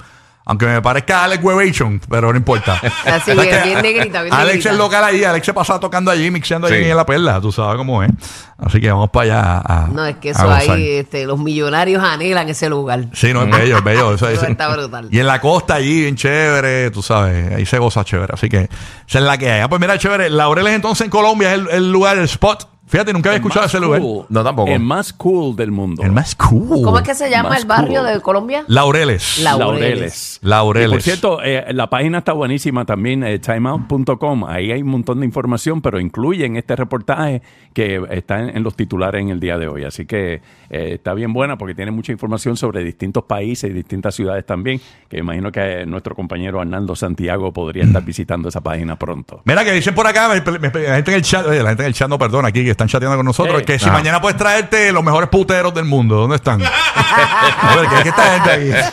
Aunque 0.49 0.65
me 0.65 0.81
parezca 0.81 1.23
Alex 1.25 1.43
Webation, 1.43 2.01
pero 2.09 2.31
no 2.31 2.37
importa. 2.37 2.73
Así, 3.05 3.35
¿Sabes 3.35 3.35
bien- 3.49 3.63
bien 3.63 3.81
negrita, 3.83 4.23
bien 4.23 4.33
Alex 4.33 4.47
negrita. 4.55 4.71
es 4.71 4.77
local 4.77 5.03
allí, 5.03 5.23
Alex 5.23 5.45
se 5.45 5.53
pasa 5.53 5.79
tocando 5.79 6.09
allí, 6.09 6.31
mixeando 6.31 6.67
Sí. 6.67 6.73
allí 6.73 6.89
en 6.89 6.97
la 6.97 7.05
perla, 7.05 7.39
tú 7.39 7.51
sabes 7.51 7.77
cómo 7.77 8.01
es. 8.01 8.09
Así 8.57 8.81
que 8.81 8.89
vamos 8.91 9.11
para 9.11 9.23
allá 9.25 9.61
a, 9.63 9.87
No, 9.91 10.03
es 10.07 10.15
que 10.17 10.31
eso 10.31 10.51
ahí, 10.51 10.87
este, 10.97 11.25
los 11.27 11.37
millonarios 11.37 12.03
anhelan 12.03 12.49
ese 12.49 12.67
lugar. 12.67 13.05
Sí, 13.13 13.31
no, 13.31 13.43
es 13.43 13.51
bello, 13.51 13.77
es 13.77 13.83
bello. 13.83 14.13
Eso, 14.15 14.27
Eso 14.29 14.43
es- 14.45 14.49
está 14.49 14.69
brutal. 14.75 15.07
Y 15.11 15.19
en 15.19 15.27
la 15.27 15.39
costa 15.39 15.75
allí, 15.75 16.01
bien 16.01 16.15
chévere, 16.15 16.89
tú 16.89 17.03
sabes, 17.03 17.53
ahí 17.53 17.65
se 17.67 17.77
goza 17.77 18.03
chévere. 18.03 18.33
Así 18.33 18.49
que 18.49 18.61
esa 19.07 19.19
es 19.19 19.23
la 19.23 19.37
que 19.37 19.51
hay. 19.51 19.61
Ah, 19.61 19.69
pues 19.69 19.79
mira, 19.79 19.99
chévere, 19.99 20.31
Laureles 20.31 20.73
entonces 20.73 21.05
en 21.05 21.11
Colombia 21.11 21.53
es 21.53 21.59
el, 21.59 21.69
el 21.69 21.91
lugar, 21.91 22.17
el 22.17 22.23
spot. 22.25 22.67
Fíjate, 22.89 23.13
nunca 23.13 23.29
había 23.29 23.37
El 23.37 23.41
escuchado 23.41 23.65
más 23.65 23.73
ese 23.73 23.79
lugar. 23.83 24.01
cool. 24.01 24.25
No, 24.29 24.43
tampoco. 24.43 24.71
El 24.71 24.79
más 24.81 25.13
cool 25.13 25.55
del 25.55 25.71
mundo. 25.71 26.01
El 26.03 26.11
más 26.11 26.35
cool. 26.35 26.81
¿Cómo 26.83 26.97
es 26.97 27.03
que 27.07 27.13
se 27.15 27.29
llama 27.29 27.49
Más 27.49 27.61
el 27.61 27.67
barrio 27.67 28.01
cool. 28.01 28.11
de 28.13 28.19
Colombia? 28.21 28.63
Laureles. 28.67 29.39
La- 29.43 29.55
Laureles. 29.55 30.39
Laureles. 30.41 30.89
Y 30.89 30.91
por 30.93 31.01
cierto, 31.01 31.39
eh, 31.43 31.65
la 31.71 31.89
página 31.89 32.17
está 32.17 32.33
buenísima 32.33 32.85
también, 32.85 33.23
eh, 33.23 33.37
timeout.com. 33.39 34.45
Ahí 34.45 34.71
hay 34.71 34.81
un 34.81 34.89
montón 34.89 35.19
de 35.19 35.25
información, 35.25 35.81
pero 35.81 35.99
incluyen 35.99 36.55
este 36.55 36.75
reportaje 36.75 37.41
que 37.73 38.01
está 38.09 38.39
en, 38.39 38.57
en 38.57 38.63
los 38.63 38.75
titulares 38.75 39.21
en 39.21 39.29
el 39.29 39.39
día 39.39 39.57
de 39.57 39.67
hoy. 39.67 39.83
Así 39.83 40.05
que 40.05 40.41
eh, 40.69 40.91
está 40.93 41.13
bien 41.13 41.31
buena 41.33 41.57
porque 41.57 41.75
tiene 41.75 41.91
mucha 41.91 42.11
información 42.11 42.57
sobre 42.57 42.83
distintos 42.83 43.23
países 43.25 43.69
y 43.69 43.73
distintas 43.73 44.15
ciudades 44.15 44.45
también, 44.45 44.81
que 45.07 45.19
imagino 45.19 45.51
que 45.51 45.81
eh, 45.81 45.85
nuestro 45.85 46.15
compañero 46.15 46.59
Arnaldo 46.59 46.95
Santiago 46.95 47.53
podría 47.53 47.83
estar 47.83 48.03
visitando 48.03 48.49
esa 48.49 48.61
página 48.61 48.97
pronto. 48.97 49.41
Mira 49.45 49.63
que 49.63 49.71
dicen 49.73 49.93
por 49.93 50.07
acá, 50.07 50.27
me- 50.29 50.41
me- 50.59 50.69
la 50.87 50.95
gente 50.95 51.11
en 51.11 51.17
el 51.17 51.21
chat, 51.23 51.45
oye, 51.45 51.61
la 51.61 51.69
gente 51.69 51.83
en 51.83 51.87
el 51.87 51.93
chat 51.93 52.09
no 52.09 52.17
perdona 52.17 52.47
aquí, 52.49 52.63
que 52.63 52.71
están 52.79 52.87
chateando 52.87 53.17
con 53.17 53.25
nosotros, 53.25 53.59
Sí. 53.59 53.65
que 53.65 53.77
si 53.79 53.89
Ah. 53.89 53.91
mañana 53.91 54.21
puedes 54.21 54.37
traerte 54.37 54.91
los 54.93 55.03
mejores 55.03 55.29
puteros 55.29 55.73
del 55.73 55.83
mundo, 55.85 56.15
¿dónde 56.15 56.37
están? 56.37 56.61
A 56.63 57.75
ver, 57.75 57.89
¿qué 57.89 57.95
es 57.97 58.01
que 58.03 58.09
esta 58.09 58.23
gente? 58.23 58.83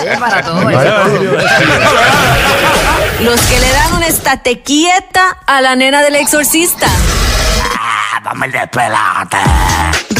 Oye, 0.00 0.16
para 0.18 0.42
todo. 0.42 0.62
Los 3.20 3.40
que 3.42 3.60
le 3.60 3.72
dan 3.72 3.92
un 3.94 4.02
estate 4.02 4.62
quieta 4.62 5.36
a 5.46 5.60
la 5.60 5.74
nena 5.76 6.02
del 6.02 6.14
exorcista. 6.16 6.86
Dame 8.24 8.46
el 8.46 8.52
despelote. 8.52 9.36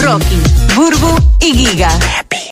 Rocky, 0.03 0.43
Burbu 0.75 1.19
y 1.41 1.53
Giga. 1.55 1.89